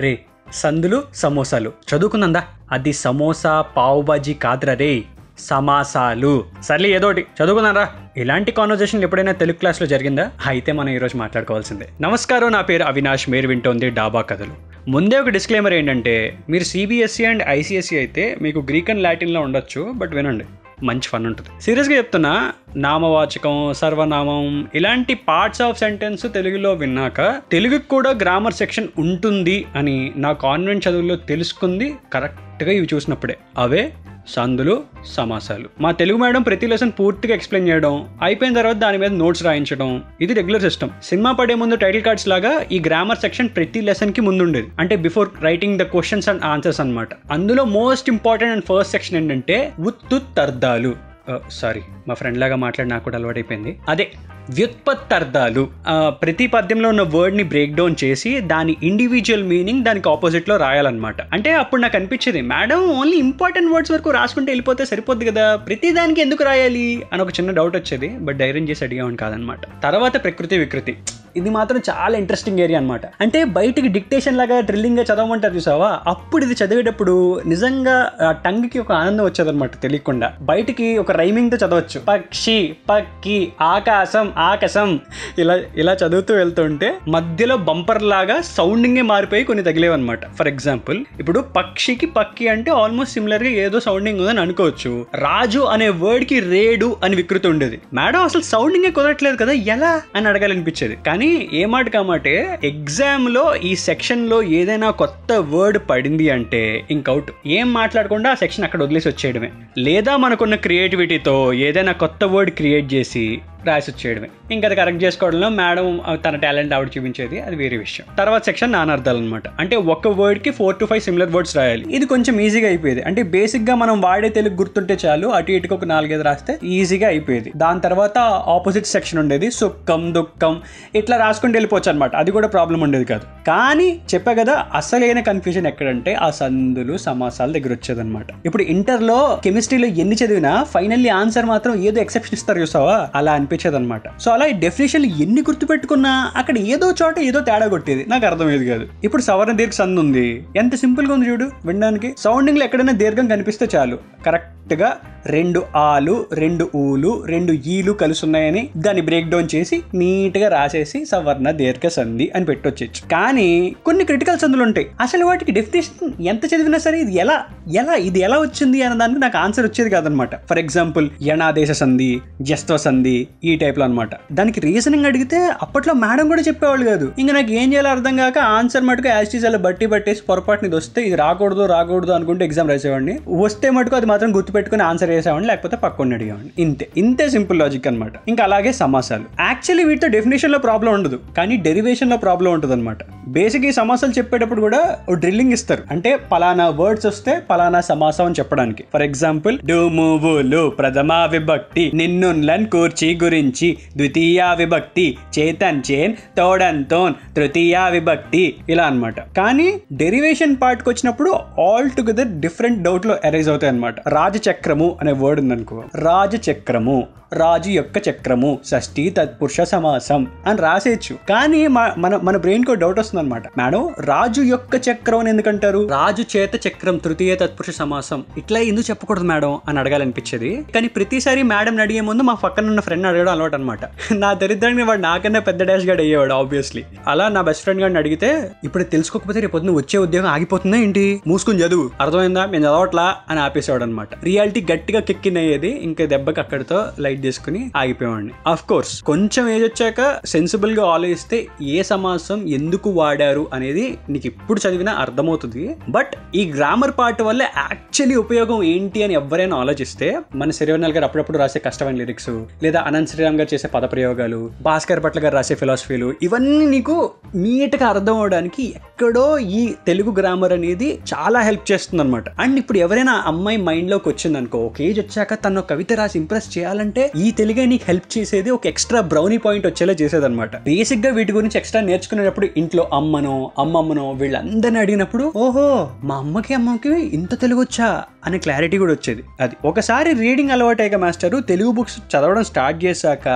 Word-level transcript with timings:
రే 0.00 0.18
సందులు 0.52 1.02
సమోసాలు. 1.14 1.72
చదువుకుందా 1.94 2.44
అది 2.72 2.92
సమోసా 2.92 3.60
పావు 3.60 4.02
బాజీ 4.02 4.34
కాదురా 4.34 4.74
రే. 4.74 5.02
సమాసాలు. 5.38 6.44
సర్లే 6.62 6.88
ఏదోటి 6.88 7.26
చదువుకున్నారా 7.44 7.88
ఇలాంటి 8.16 8.52
కాన్వర్జేషన్ 8.52 9.02
ఎప్పుడైనా 9.02 9.32
తెలుగు 9.32 9.56
క్లాస్లో 9.56 9.86
జరిగిందా? 9.86 10.30
అయితే 10.46 10.72
మనం 10.72 10.88
ఈరోజు 10.88 11.16
మాట్లాడుకోవాల్సిందే. 11.16 11.88
నమస్కారం 12.00 12.52
నా 12.52 12.60
పేరు 12.60 12.82
అవినాష్. 12.82 13.30
మీరు 13.30 13.48
వింటోంది 13.48 13.90
డాబా 13.90 14.20
కథలు. 14.20 14.52
ముందే 14.90 15.18
ఒక 15.18 15.28
డిస్క్లైమర్ 15.28 15.72
ఏంటంటే 15.72 16.38
మీరు 16.48 16.64
సిబిఎస్ఈ 16.64 17.24
అండ్ 17.24 17.42
ఐసిఎస్ఈ 17.48 17.96
అయితే 17.96 18.36
మీకు 18.42 18.58
గ్రీక్ 18.58 18.90
అండ్ 18.90 19.02
లాటిన్లో 19.02 19.40
ఉండొచ్చు 19.40 19.92
బట్ 19.94 20.14
వినండి. 20.14 20.44
మంచి 20.82 21.02
ఫన్ 21.02 21.26
ఉంటుంది. 21.26 21.62
సీరియస్గా 21.62 21.96
చెప్తున్నా 21.96 22.52
నామవాచకం 22.76 23.72
సర్వనామం 23.72 24.68
ఇలాంటి 24.74 25.14
పార్ట్స్ 25.14 25.62
ఆఫ్ 25.62 25.78
సెంటెన్స్ 25.78 26.32
తెలుగులో 26.34 26.72
విన్నాక 26.72 27.42
తెలుగుకి 27.52 27.88
కూడా 27.88 28.10
గ్రామర్ 28.10 28.54
సెక్షన్ 28.54 28.88
ఉంటుంది 28.98 29.66
అని 29.76 30.12
నా 30.16 30.32
కాన్వెంట్ 30.32 30.88
చదువుల్లో 30.88 31.16
తెలుసుకుంది 31.16 31.94
కరెక్ట్గా 32.12 32.72
ఇవి 32.72 32.88
చూసినప్పుడే. 32.94 33.36
అవే 33.58 33.92
సందులు 34.28 34.84
సమాసాలు. 35.06 35.68
మా 35.80 35.90
తెలుగు 35.92 36.18
మేడం 36.18 36.42
ప్రతి 36.42 36.66
లెసన్ 36.66 36.92
పూర్తిగా 37.00 37.34
ఎక్స్ప్లెయిన్ 37.34 37.68
చేయడం 37.68 37.94
అయిపోయిన 38.22 38.54
తర్వాత 38.54 38.76
దాని 38.76 38.98
మీద 38.98 39.10
నోట్స్ 39.10 39.42
రాయించడం 39.42 39.90
ఇది 40.20 40.32
రెగ్యులర్ 40.34 40.62
సిస్టమ్ 40.62 40.90
సినిమా 41.02 41.32
పడే 41.32 41.54
ముందు 41.54 41.76
టైటిల్ 41.76 42.02
కార్డ్స్ 42.02 42.28
లాగా 42.28 42.66
ఈ 42.72 42.82
గ్రామర్ 42.86 43.18
సెక్షన్ 43.18 43.48
ప్రతి 43.48 43.80
లెసన్కి 43.80 44.20
ముందు 44.20 44.42
ఉండేది 44.42 44.68
అంటే 44.78 44.96
before 44.96 45.28
writing 45.42 45.78
the 45.78 45.82
questions 45.82 46.28
and 46.28 46.44
answers 46.44 46.80
అనమాట 46.80 47.08
అందులో 47.30 47.64
most 47.64 48.10
important 48.10 48.52
and 48.52 48.64
first 48.64 48.92
section 48.92 49.16
ఏంటంటే 49.16 49.72
ఉత్తుత్తర్థాలు 49.80 51.15
సారీ 51.50 51.82
మా 52.08 52.14
ఫ్రెండ్ 52.14 52.38
లాగా 52.38 52.56
మాట్లాడి 52.56 52.90
నాకు 52.90 53.04
కూడా 53.04 53.18
అలవాటైపోయింది. 53.18 53.78
అదే 53.88 54.10
వ్యుత్పత్తర్థాలు. 54.50 55.68
ప్రతి 56.08 56.46
పద్యంలో 56.46 56.88
ఉన్న 56.88 57.02
వర్డ్ని 57.02 57.42
బ్రేక్ 57.42 57.74
డౌన్ 57.74 57.94
చేసి 58.04 58.40
దాని 58.40 58.76
ఇండివిజువల్ 58.82 59.42
మీనింగ్ 59.42 59.84
దానికి 59.84 60.08
ఆపోజిట్లో 60.08 60.56
రాయాలన్నమాట. 60.56 61.34
అంటే 61.34 61.52
అప్పుడు 61.52 61.80
నాకు 61.80 61.96
అనిపించేది 61.96 62.40
మేడం 62.40 62.90
ఓన్లీ 62.90 63.16
ఇంపార్టెంట్ 63.16 63.72
వర్డ్స్ 63.72 63.92
వరకు 63.92 64.10
రాసుకుంటే 64.10 64.50
వెళ్ళిపోతే 64.50 64.84
సరిపోద్ది 64.84 65.26
కదా? 65.26 65.56
ప్రతి 65.56 65.92
దానికి 65.92 66.20
ఎందుకు 66.20 66.44
రాయాలి? 66.44 67.02
అని 67.12 67.22
ఒక 67.22 67.30
చిన్న 67.30 67.50
డౌట్ 67.50 67.76
వచ్చేది 67.76 68.08
బట్ 68.08 68.36
ధైర్యం 68.36 68.68
చేసి 68.68 68.84
అడిగామని 68.84 69.16
కాదనమాట 69.16 69.82
తర్వాత 69.82 70.24
ప్రకృతి 70.24 70.58
వికృతి. 70.58 70.96
ఇది 71.36 71.50
మాత్రం 71.50 71.80
చాలా 71.90 72.18
ఇంట్రెస్టింగ్ 72.18 72.58
ఏరియా 72.58 72.78
అనమాట 72.78 73.06
అంటే 73.06 73.44
బయటికి 73.44 73.88
డిక్టేషన్ 73.88 74.38
లాగా 74.38 74.60
డ్రిల్లింగ్గా 74.60 75.04
చదవమంటారు 75.04 75.54
చూసావా? 75.54 76.00
అప్పుడు 76.06 76.44
ఇది 76.44 76.64
చదివేటప్పుడు 76.64 77.42
నిజంగా 77.46 78.12
ఆ 78.22 78.32
టంగ్కి 78.32 78.78
ఒక 78.78 78.92
ఆనందం 78.92 79.24
వచ్చేదన్నమాట 79.24 79.70
తెలియకుండా. 79.82 80.32
బయటికి 80.40 80.98
ఒక 80.98 81.12
రైమింగ్తో 81.12 81.56
చదవచ్చు. 81.56 82.00
పక్షి 82.08 82.76
పక్కి 82.90 83.52
ఆకాశం 83.60 84.32
ఆకాశం. 84.36 85.00
ఇలా 85.38 85.58
ఇలా 85.76 85.92
చదువుతూ 85.92 86.34
వెళ్తుంటే 86.34 86.94
మధ్యలో 87.08 87.56
బంపర్ 87.56 88.02
లాగా 88.02 88.40
సౌండింగే 88.40 89.02
మారిపోయి 89.02 89.44
కొన్ని 89.44 89.64
తగిలేవన్నమాట. 89.64 90.34
ఫర్ 90.36 90.48
ఎగ్జాంపుల్ 90.48 91.04
ఇప్పుడు 91.18 91.40
పక్షికి 91.40 92.06
పక్కి 92.06 92.48
అంటే 92.48 92.70
ఆల్మోస్ట్ 92.70 93.14
సిమిలర్గా 93.14 93.48
ఏదో 93.48 93.80
సౌండింగ్ 93.80 94.20
ఉందని 94.20 94.40
అనుకోవచ్చు. 94.40 95.06
రాజు 95.14 95.58
అనే 95.58 95.88
వర్డ్కి 95.88 96.40
రేడు 96.40 96.96
అని 97.04 97.16
వికృతి 97.16 97.48
ఉండేది. 97.48 97.80
మేడం 97.94 98.22
అసలు 98.22 98.42
సౌండింగే 98.42 98.90
కుదరట్లేదు 98.90 99.36
కదా? 99.36 99.52
ఎలా? 99.52 100.02
అని 100.14 100.28
అడగాలనిపించేది. 100.28 100.98
కానీ 101.06 101.25
ఏ 101.52 101.64
మాట 101.64 101.88
కామాటే 101.88 102.58
ఎగ్జామ్లో 102.64 103.56
ఈ 103.56 103.76
సెక్షన్లో 103.76 104.42
ఏదైనా 104.42 104.90
కొత్త 104.90 105.32
వర్డ్ 105.32 105.78
పడింది 105.90 106.30
అంటే 106.30 106.84
ఇంకౌట్ 106.90 107.30
ఏం 107.46 107.72
మాట్లాడకుండా 107.72 108.30
ఆ 108.30 108.34
సెక్షన్ 108.34 108.64
అక్కడ 108.64 108.82
వదిలేసి 108.82 109.08
వచ్చేయడమే. 109.08 109.50
లేదా 109.78 110.16
మనకున్న 110.16 110.54
క్రియేటివిటీతో 110.54 111.52
ఏదైనా 111.52 111.92
కొత్త 111.92 112.24
వర్డ్ 112.24 112.50
క్రియేట్ 112.50 112.94
చేసి 112.94 113.40
రాసి 113.68 113.88
వచ్చేయడమే 113.92 114.28
ఇంకా 114.54 114.66
అది 114.68 114.76
కరెక్ట్ 114.80 115.02
చేసుకోవడంలో 115.04 115.48
మేడం 115.60 115.86
తన 116.24 116.36
టాలెంట్ 116.44 116.72
ఆవిడ 116.76 116.90
చూపించేది 116.96 117.36
అది 117.46 117.56
వేరే 117.62 117.76
విషయం. 117.76 118.06
తర్వాత 118.18 118.42
సెక్షన్ 118.48 118.72
నానార్థాలు 118.76 119.18
అనమాట 119.22 119.46
అంటే 119.62 119.76
ఒక 119.94 120.08
వర్డ్కి 120.20 120.50
four 120.58 120.76
to 120.80 120.84
five 120.90 121.02
similar 121.06 121.32
words 121.36 121.56
రాయాలి. 121.56 121.84
ఇది 121.96 122.06
కొంచెం 122.12 122.34
ఈజీగా 122.46 122.68
అయిపోయేది. 122.72 123.02
అంటే 123.08 123.22
బేసిక్గా 123.36 123.74
మనం 123.82 123.96
వాడే 124.06 124.28
తెలుగు 124.38 124.56
గుర్తుంటే 124.60 124.96
చాలు 125.04 125.26
అటు 125.38 125.52
ఇటుకు 125.58 125.74
ఒక 125.78 125.84
నాలుగైదు 125.92 126.24
రాస్తే 126.28 126.54
ఈజీగా 126.76 127.08
అయిపోయేది. 127.08 127.52
దాని 127.64 127.80
తర్వాత 127.86 128.18
ఆపోజిట్ 128.56 128.88
సెక్షన్ 128.94 129.20
ఉండేది 129.22 129.50
సుఖం 129.60 130.02
దుఃఖం 130.18 130.54
ఇట్లా 131.00 131.16
రాసుకుంటూ 131.24 131.56
వెళ్ళిపోవచ్చు 131.58 131.90
అనమాట 131.92 132.16
అది 132.22 132.30
కూడా 132.36 132.48
ప్రాబ్లం 132.56 132.80
ఉండేది 132.86 133.06
కాదు. 133.12 133.24
కానీ 133.50 133.88
చెప్పా 134.14 134.34
కదా 134.40 134.56
అసలైన 134.74 135.20
కన్ఫ్యూజన్ 135.30 135.68
ఎక్కడంటే 135.72 136.14
ఆ 136.26 136.30
సందులు 136.40 136.96
సమాసాల 137.06 137.50
దగ్గర 137.56 137.72
వచ్చేదన్నమాట 137.78 138.26
ఇప్పుడు 138.46 138.62
ఇంటర్లో 138.74 139.18
కెమిస్ట్రీలో 139.44 139.88
ఎన్ని 140.04 140.16
చదివినా 140.22 140.54
ఫైనల్లీ 140.74 141.10
ఆన్సర్ 141.20 141.46
మాత్రం 141.52 141.74
ఏదో 141.88 141.98
ఎక్సెప్షన్ 142.04 142.36
ఇస్తారు 142.38 142.58
చూసావా? 142.60 142.96
అలా 143.14 143.32
అనిపి 143.32 143.55
అనమాట 143.64 144.02
సో 144.18 144.30
అలా 144.30 144.46
ఈ 144.46 144.52
డెఫినేషన్ 144.52 145.06
ఎన్ని 145.06 145.40
గుర్తుపెట్టుకున్నా 145.40 146.32
అక్కడ 146.36 146.58
ఏదో 146.58 146.94
చోట 147.02 147.18
ఏదో 147.18 147.40
తేడా 147.40 147.66
కొట్టేది. 147.66 148.04
నాకు 148.08 148.26
అర్థమయ్యేది 148.26 148.66
కాదు. 148.66 148.86
ఇప్పుడు 149.04 149.22
సవర్ణ 149.22 149.52
దీర్ఘ 149.52 149.72
సంధి 149.72 150.00
ఉంది. 150.00 150.46
ఎంత 150.56 150.74
సింపుల్గా 150.74 151.14
ఉంది 151.14 151.28
చూడు 151.28 151.50
వినడానికి. 151.64 152.14
సౌండింగ్లో 152.18 152.64
ఎక్కడైనా 152.64 152.92
దీర్ఘం 152.92 153.26
కనిపిస్తే 153.26 153.68
చాలు. 153.76 153.98
కరెక్ట్గా 154.26 154.96
రెండు 155.26 155.62
ఆలు 155.76 156.26
రెండు 156.32 156.70
ఊలు 156.76 157.24
రెండు 157.26 157.52
ఈలు 157.52 157.92
కలిసి 157.92 158.24
ఉన్నాయని 158.24 158.68
దాన్ని 158.76 159.02
బ్రేక్ 159.02 159.28
డౌన్ 159.28 159.48
చేసి 159.54 159.82
నీట్గా 159.94 160.48
రాసేసి 160.48 161.04
సవర్ణ 161.04 161.50
దీర్ఘ 161.50 161.88
సంధి 161.88 162.32
అని 162.36 162.44
పెట్టొచ్చు 162.44 162.86
కానీ 163.12 163.76
కొన్ని 163.86 164.04
క్రిటికల్ 164.04 164.38
సందులు 164.38 164.62
ఉంటాయి. 164.62 164.86
అసలు 165.00 165.24
వాటికి 165.24 165.52
డెఫినేషన్ 165.52 166.12
ఎంత 166.26 166.46
చదివినా 166.46 166.78
సరే 166.78 167.00
ఇది 167.00 167.14
ఎలా 167.16 167.44
ఎలా 167.74 167.94
ఇది 167.94 168.20
ఎలా 168.20 168.38
వచ్చింది 168.38 168.82
అన్న 168.82 168.98
దానికి 168.98 169.20
నాకు 169.20 169.38
ఆన్సర్ 169.38 169.66
వచ్చేది 169.66 169.90
కాదనమాట 169.90 170.34
ఫర్ 170.34 170.58
ఎగ్జాంపుల్ 170.58 171.08
యనాదేశ 171.22 171.70
సంధి 171.70 172.20
జస్త్వ 172.42 172.76
సంధి 172.76 173.28
ఈ 173.46 173.56
టైప్లో 173.56 173.84
అనమాట 173.84 174.10
దానికి 174.32 174.60
రీజనింగ్ 174.60 175.06
అడిగితే 175.06 175.38
అప్పట్లో 175.62 175.94
మేడం 175.94 176.28
కూడా 176.28 176.42
చెప్పేవాళ్ళు 176.42 176.84
కాదు. 176.86 177.12
ఇంకా 177.18 177.32
నాకు 177.34 177.52
ఏం 177.52 177.72
చేయాలో 177.72 177.90
అర్థం 177.90 178.16
కాక 178.16 178.38
ఆన్సర్ 178.38 178.84
మటుకు 178.84 179.08
యాస్టీజ్ 179.08 179.46
అలా 179.46 179.58
బట్టి 179.58 179.86
పట్టేసి 179.86 180.22
పొరపాటుని 180.28 180.68
ఇది 180.68 180.76
వస్తే 180.76 181.02
ఇది 181.02 181.16
రాకూడదు 181.16 181.66
రాకూడదు 181.66 182.12
అనుకుంటే 182.12 182.44
ఎగ్జామ్ 182.44 182.70
రాసేవాడిని. 182.70 183.18
వస్తే 183.28 183.70
మటుకు 183.70 183.96
అది 183.96 184.06
మాత్రం 184.06 184.36
గుర్తుపెట్టుకుని 184.36 184.82
ఆన్సర్ 184.82 185.10
చేసేవాడిని 185.10 185.48
లేకపోతే 185.48 185.76
పక్కన 185.76 186.14
అడిగేవాడిని. 186.14 186.50
ఇంతే. 186.58 186.88
ఇంతే 186.96 187.28
సింపుల్ 187.28 187.58
లాజిక్ 187.58 187.86
అనమాట 187.86 188.12
ఇంకా 188.28 188.44
అలాగే 188.44 188.72
సమాసాలు. 188.72 189.24
యాక్చువల్లీ 189.40 189.84
వీటితో 189.84 190.08
డెఫినేషన్లో 190.08 190.58
ప్రాబ్లం 190.58 190.92
ఉండదు. 190.92 191.20
కానీ 191.36 191.56
డెరివేషన్లో 191.56 192.16
ప్రాబ్లం 192.16 192.52
ఉంటుంది 192.52 192.74
అనమాట 192.74 192.98
బేసిక్ 193.28 193.64
ఈ 193.64 193.72
సమాసాలు 193.72 194.12
చెప్పేటప్పుడు 194.12 194.60
కూడా 194.60 194.98
డ్రిల్లింగ్ 195.12 195.52
ఇస్తారు. 195.52 195.82
అంటే 195.90 196.16
పలానా 196.32 196.68
వర్డ్స్ 196.68 197.06
వస్తే 197.06 197.42
పలానా 197.50 197.80
సమాసం 197.80 198.24
అని 198.24 198.34
చెప్పడానికి. 198.38 198.84
ఫర్ 198.92 199.02
ఎగ్జాంపుల్ 199.02 199.58
డూమువులు 199.66 200.70
ప్రథమ 200.70 201.12
విభక్తి 201.12 201.90
నిన్నున్లన్ 201.94 202.66
కూర్చి 202.66 203.18
గురించి 203.22 203.78
ద్వితీయ 203.96 204.44
విభక్తి 204.56 205.18
చేతన్ 205.38 205.82
చేన్ 205.90 206.14
తోడన్తోన్ 206.36 207.14
తృతీయ 207.36 207.78
విభక్తి 207.90 208.56
ఇలా 208.68 208.84
అనమాట 208.84 209.20
కానీ 209.36 209.68
డెరివేషన్ 209.92 210.56
పార్ట్కి 210.62 210.88
వచ్చినప్పుడు 210.90 211.30
ఆల్ 211.60 211.90
టుగెదర్ 211.90 212.26
డిఫరెంట్ 212.26 212.82
డౌట్లు 212.82 213.16
అరైజ్ 213.24 213.48
అవుతాయి 213.48 213.72
అనమాట 213.72 214.08
రాజచక్రము 214.08 214.96
అనే 215.00 215.12
వర్డ్ 215.12 215.40
ఉందనుకో. 215.40 215.82
రాజచక్రము. 215.94 217.06
రాజు 217.32 217.70
యొక్క 217.70 218.08
చక్రము 218.08 218.58
షష్ఠి 218.66 219.10
తత్పురుష 219.10 219.60
సమాసం 219.60 220.26
అని 220.46 220.58
రాసేయచ్చు 220.62 221.14
కానీ 221.28 221.66
మన 221.66 222.16
మన 222.22 222.36
బ్రెయిన్ 222.36 222.64
కో 222.64 222.74
డౌట్ 222.74 222.98
వస్తుంది 222.98 223.20
అనమాట 223.20 223.42
మేడం 223.58 223.94
రాజు 224.00 224.42
యొక్క 224.42 224.76
చక్రం 224.88 225.18
అని 225.18 225.30
ఎందుకంటారు? 225.30 225.88
రాజు 225.90 226.24
చేత 226.36 226.66
చక్రం 226.66 226.96
తృతీయ 226.96 227.34
తత్పురుష 227.34 227.70
సమాసం. 227.70 228.24
ఇట్లా 228.38 228.60
ఎందుకు 228.60 228.90
చెప్పకూడదు 228.90 229.24
మేడం 229.24 229.60
అని 229.68 229.78
అడగాలనిపించేది. 229.78 230.64
కానీ 230.74 230.88
ప్రతిసారి 230.88 231.42
మేడం 231.42 231.80
అడిగే 231.80 232.00
ముందు 232.00 232.22
మా 232.22 232.34
పక్కన 232.34 232.66
ఉన్న 232.66 232.80
ఫ్రెండ్ 232.80 233.06
అడగడం 233.06 233.32
అలవాటు 233.32 233.54
అనమాట 233.54 233.80
నా 234.22 234.34
దరిద్రాన్ని 234.34 234.82
వాడు 234.82 235.00
నాకన్నా 235.00 235.40
పెద్ద 235.40 235.62
డాష్ 235.62 235.86
గాడు 235.86 236.02
అయ్యేవాడు 236.02 236.34
ఆబ్వియస్లీ 236.34 236.84
అలా 237.06 237.28
నా 237.28 237.42
బెస్ట్ 237.42 237.62
ఫ్రెండ్ 237.62 237.82
గారిని 237.82 237.98
అడిగితే 237.98 238.30
ఇప్పుడు 238.64 238.84
తెలుసుకోకపోతే 238.84 239.40
రేపు 239.40 239.52
పొద్దున్న 239.52 239.76
వచ్చే 239.76 239.98
ఉద్యోగం 239.98 240.28
ఆగిపోతుందా 240.28 240.76
ఏంటి? 240.76 241.20
మూసుకుని 241.26 241.62
చదువు. 241.62 241.90
అర్థమైందా? 242.00 242.46
మేము 242.46 242.64
చదవట్లా 242.64 243.16
అని 243.30 243.40
ఆపేసేవాడు 243.40 243.82
అనమాట 243.82 244.08
రియాలిటీ 244.24 244.66
గట్టిగా 244.72 245.00
కిక్కిన్ 245.00 245.36
అయ్యేది 245.36 245.68
ఇంకా 245.68 246.06
దెబ్బకి 246.06 246.40
అక్కడితో 246.40 246.86
లైట్ 246.98 247.15
చేసుకుని 247.24 247.60
ఆగిపోయేవాడిని. 247.76 248.32
ఆఫ్ 248.46 248.64
కోర్స్ 248.66 249.02
కొంచెం 249.02 249.44
ఏజ్ 249.48 249.64
వచ్చాక 249.64 250.00
సెన్సిబుల్గా 250.26 250.84
ఆలోచిస్తే 250.94 251.38
ఏ 251.74 251.82
సమాసం 251.82 252.38
ఎందుకు 252.48 252.90
వాడారు 252.90 253.46
అనేది 253.52 253.86
నీకు 254.08 254.26
ఇప్పుడు 254.26 254.60
చదివినా 254.64 254.92
అర్థమవుతుంది. 255.04 255.64
బట్ 255.88 256.12
ఈ 256.34 256.44
గ్రామర్ 256.56 256.94
పార్ట్ 256.98 257.22
వల్ల 257.22 257.42
యాక్చువల్లీ 257.56 258.16
ఉపయోగం 258.16 258.62
ఏంటి 258.64 259.02
అని 259.02 259.14
ఎవరైనా 259.14 259.56
ఆలోచిస్తే 259.56 260.08
మన 260.34 260.50
శరీరనాల్ 260.50 260.94
గారు 260.96 261.04
అప్పుడప్పుడు 261.04 261.38
రాసే 261.38 261.60
కష్టమైన 261.66 261.96
లిరిక్స్ 261.96 262.30
లేదా 262.62 262.80
అనంత్ 262.80 263.10
శ్రీరామ్ 263.10 263.38
గారు 263.40 263.50
చేసే 263.54 263.68
పదప్రయోగాలు 263.74 264.40
భాస్కర్ 264.62 265.04
పట్ల 265.04 265.20
గారు 265.20 265.34
రాసే 265.34 265.54
ఫిలాసఫీలు 265.54 266.08
ఇవన్నీ 266.22 266.66
నీకు 266.66 266.96
నీట్గా 267.36 267.86
అర్థం 267.88 268.16
అవడానికి 268.20 268.64
ఎక్కడో 268.80 269.24
ఈ 269.58 269.74
తెలుగు 269.86 270.10
గ్రామర్ 270.18 270.52
అనేది 270.52 270.88
చాలా 271.12 271.40
హెల్ప్ 271.40 271.64
చేస్తుంది 271.72 272.02
అనమాట 272.02 272.28
అండ్ 272.40 272.58
ఇప్పుడు 272.58 272.78
ఎవరైనా 272.78 273.14
అమ్మాయి 273.26 273.58
మైండ్లోకి 273.68 274.08
వచ్చింది 274.08 274.38
అనుకో 274.38 274.58
ఒక 274.58 274.80
ఏజ్ 274.80 275.00
వచ్చాక 275.00 275.34
తను 275.44 275.62
కవిత 275.70 275.92
రాసి 275.92 276.16
ఇంప్రెస్ 276.18 276.58
చేయాలంటే 276.58 277.02
ఈ 277.16 277.30
తెలుగే 277.30 277.66
నీకు 277.66 277.84
హెల్ప్ 277.88 278.18
చేసేది 278.18 278.50
ఒక 278.50 278.66
ఎక్స్ట్రా 278.66 279.00
బ్రౌనీ 279.00 279.36
పాయింట్ 279.36 279.66
వచ్చేలా 279.66 279.92
చేసేది 279.92 280.24
అనమాట 280.24 280.56
బేసిక్గా 280.56 281.10
వీటి 281.12 281.32
గురించి 281.32 281.58
ఎక్స్ట్రా 281.58 281.80
నేర్చుకునేటప్పుడు 281.82 282.48
ఇంట్లో 282.56 282.90
అమ్మనో 282.92 283.50
అమ్మమ్మనో 283.58 284.10
వీళ్ళందరినీ 284.10 284.78
అడిగినప్పుడు 284.78 285.32
ఓహో 285.36 285.90
మా 286.04 286.16
అమ్మకి 286.16 286.54
అమ్మకి 286.54 286.88
ఇంత 286.88 287.40
తెలుగు 287.40 287.60
వచ్చా? 287.60 288.04
అనే 288.26 288.38
క్లారిటీ 288.38 288.78
కూడా 288.78 288.92
వచ్చేది. 288.92 289.22
అది 289.40 289.56
ఒకసారి 289.64 290.12
రీడింగ్ 290.12 290.50
అలవాటయ్యాక 290.50 290.94
మాస్టర్ 290.94 291.42
తెలుగు 291.48 291.70
బుక్స్ 291.70 291.98
చదవడం 291.98 292.44
స్టార్ట్ 292.44 292.84
చేశాక 292.84 293.26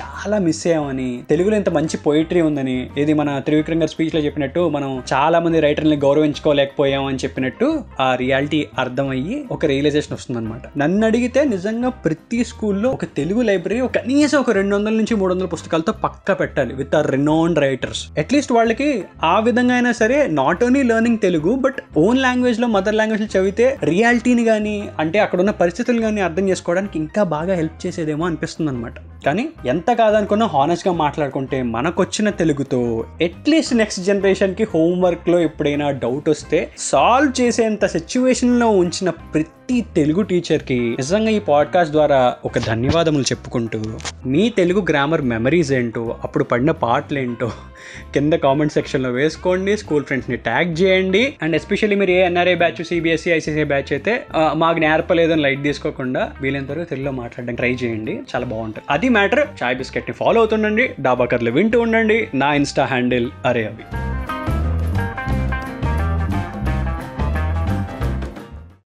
చాలా 0.00 0.38
మిస్ 0.38 0.66
అయ్యామని 0.66 1.22
తెలుగులో 1.30 1.56
ఇంత 1.56 1.68
మంచి 1.68 1.96
పోయిటరీ 1.96 2.40
ఉందని 2.40 2.90
ఇది 2.98 3.14
మన 3.14 3.38
త్రివిక్రమ్ 3.38 3.78
గారి 3.78 3.88
స్పీచ్లో 3.88 4.20
చెప్పినట్టు 4.20 4.68
మనం 4.68 5.02
చాలా 5.12 5.40
మంది 5.40 5.60
రైటర్ని 5.60 5.96
గౌరవించుకోలేకపోయాం 5.96 7.04
అని 7.04 7.16
చెప్పినట్టు 7.16 7.68
ఆ 8.00 8.14
రియాలిటీ 8.14 8.66
అర్థమయ్యి 8.78 9.44
ఒక 9.50 9.66
రియలైజేషన్ 9.66 10.12
వస్తుందన్నమాట. 10.12 10.62
నన్ను 10.78 11.06
అడిగితే 11.06 11.44
నిజంగా 11.44 11.88
ప్రతి 11.88 12.44
స్కూల్లో 12.44 12.90
ఒక 12.90 13.04
తెలుగు 13.20 13.42
లైబ్రరీ 13.42 13.78
ఒక 13.80 13.92
కనీసం 13.98 14.38
ఒక 14.38 14.50
రెండు 14.56 14.74
వందల 14.76 14.94
నుంచి 14.96 15.14
మూడు 15.14 15.30
వందల 15.32 15.48
పుస్తకాలతో 15.54 15.92
పక్కా 16.04 16.34
పెట్టాలి 16.34 16.72
with 16.74 16.94
our 16.94 17.08
renowned 17.10 17.54
writers 17.58 18.02
at least 18.18 18.52
వాళ్ళకి 18.52 18.88
ఆ 19.24 19.34
విధంగా 19.40 19.74
అయినా 19.74 19.92
సరే 20.00 20.18
not 20.38 20.62
only 20.64 20.82
learning 20.82 21.20
Telugu 21.20 21.54
but 21.60 21.80
own 22.04 22.20
లాంగ్వేజ్లో 22.20 22.68
మదర్ 22.70 22.98
లాంగ్వేజ్లో 23.00 23.30
చదివితే 23.34 23.68
రియాలిటీని 23.90 24.44
కానీ 24.44 24.76
అంటే 25.00 25.20
అక్కడ 25.20 25.40
ఉన్న 25.40 25.54
పరిస్థితులు 25.60 26.02
కానీ 26.02 26.22
అర్థం 26.22 26.46
చేసుకోవడానికి 26.48 26.98
ఇంకా 26.98 27.24
బాగా 27.30 27.56
హెల్ప్ 27.56 27.78
చేసేదేమో 27.86 28.26
అనిపిస్తుంది 28.26 28.70
అనమాట 28.72 28.98
కానీ 29.26 29.48
ఎంత 29.66 29.92
కాదనుకున్నా 29.92 30.46
హానెస్ట్గా 30.46 30.94
మాట్లాడుకుంటే 30.94 31.62
మనకొచ్చిన 31.62 32.30
తెలుగుతో 32.30 33.04
అట్లీస్ట్ 33.24 33.74
నెక్స్ట్ 33.74 34.04
జనరేషన్కి 34.04 34.64
హోంవర్క్లో 34.64 35.38
ఎప్పుడైనా 35.38 35.90
డౌట్ 35.90 36.28
వస్తే 36.28 36.70
సాల్వ్ 36.78 37.40
చేసేంత 37.40 37.86
సిచ్యువేషన్లో 37.86 38.68
ఉంచిన 38.68 39.10
ప్రతి 39.10 39.84
తెలుగు 39.96 40.22
టీచర్కి 40.22 40.78
నిజంగా 40.80 41.30
ఈ 41.30 41.38
పాడ్కాస్ట్ 41.38 41.92
ద్వారా 41.92 42.34
ఒక 42.44 42.58
ధన్యవాదములు 42.58 43.22
చెప్పుకుంటూ 43.22 43.82
మీ 44.26 44.48
తెలుగు 44.48 44.86
గ్రామర్ 44.90 45.22
మెమరీస్ 45.22 45.72
ఏంటో 45.72 46.16
అప్పుడు 46.24 46.44
పడిన 46.44 46.70
పాటలు 46.70 47.18
ఏంటో 47.18 47.50
కింద 48.14 48.32
కామెంట్ 48.32 48.72
సెక్షన్లో 48.72 49.10
వేసుకోండి 49.10 49.76
స్కూల్ 49.76 50.04
ఫ్రెండ్స్ని 50.04 50.36
ట్యాగ్ 50.36 50.82
చేయండి 50.82 51.34
అండ్ 51.42 51.56
ఎస్పెషల్లీ 51.56 51.96
మీరు 51.96 52.10
a 52.10 52.24
NRI 52.24 52.54
batch 52.54 52.84
CBSE 52.84 53.32
ICC 53.32 53.64
batch 53.64 53.92
అయితే 53.92 54.22
మాకు 54.54 54.78
నేర్పలేదని 54.78 55.42
లైట్ 55.42 55.62
తీసుకోకుండా 55.62 56.32
వీలైనంత 56.40 56.70
వరకు 56.70 56.84
తెలుగులో 56.84 57.12
మాట్లాడడానికి 57.12 57.56
ట్రై 57.56 57.88
చేయండి. 57.88 58.12
చాలా 58.12 58.46
బాగుంటుంది. 58.46 58.86
అది 58.90 59.08
మ్యాటర్. 59.10 59.44
చాయ్ 59.62 59.76
బిస్కెట్ని 59.76 60.14
ఫాలో 60.14 60.38
అవుతుండండి 60.38 60.86
డాబా 61.00 61.24
కర్లు 61.24 61.50
వింటూ 61.50 61.80
ఉండండి. 61.80 62.28
నా 62.34 62.54
ఇన్స్టా 62.54 62.84
హ్యాండిల్ 62.84 63.30
అరే 63.46 63.64
అవి 63.66 63.86